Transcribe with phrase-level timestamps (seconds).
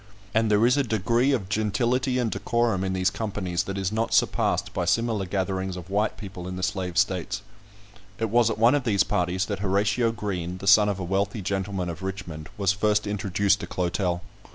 [0.33, 4.15] And there is a degree of gentility and decorum in these companies that is not
[4.15, 7.43] surpassed by similar gatherings of white people in the Slave States.
[8.17, 11.43] It was at one of these parties that Horatio Green, the son of a wealthy
[11.43, 14.21] gentleman of Richmond, was first introduced to Clotel.